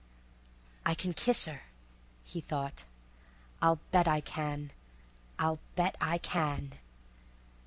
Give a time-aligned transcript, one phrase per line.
[0.83, 1.61] "I can kiss her,"
[2.23, 2.85] he thought.
[3.61, 4.71] "I'll bet I can.
[5.37, 6.71] I'll bet I can!"